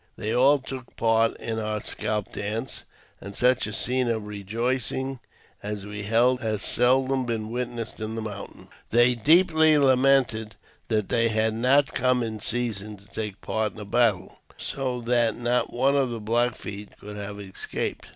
They 0.15 0.33
all 0.33 0.57
took 0.57 0.95
part 0.95 1.37
in 1.39 1.59
our 1.59 1.79
scalp 1.79 2.33
dance, 2.33 2.85
and 3.19 3.35
such 3.35 3.67
a 3.67 3.71
scene 3.73 4.07
of 4.09 4.25
rejoicing 4.25 5.19
as 5.61 5.85
we 5.85 6.01
held 6.01 6.41
has 6.41 6.63
seldom 6.63 7.23
been 7.27 7.51
witnessed 7.51 7.99
in 7.99 8.15
the 8.15 8.21
mountains. 8.23 8.69
They 8.89 9.13
deeply 9.13 9.77
lamented 9.77 10.55
that 10.87 11.09
they 11.09 11.27
had 11.27 11.53
not 11.53 11.93
come 11.93 12.23
in 12.23 12.39
season 12.39 12.97
to 12.97 13.05
take 13.05 13.41
part 13.41 13.73
in 13.73 13.77
the 13.77 13.85
battle, 13.85 14.39
so 14.57 15.01
that 15.01 15.35
not 15.35 15.71
one 15.71 15.95
of 15.95 16.09
the 16.09 16.19
Black 16.19 16.55
Feet 16.55 16.97
could 16.99 17.15
have 17.17 17.39
escaped. 17.39 18.07